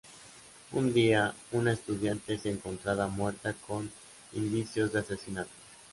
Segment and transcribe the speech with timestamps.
[0.71, 3.91] Un día, una estudiante es encontrada muerta con
[4.33, 5.51] indicios de asesinato.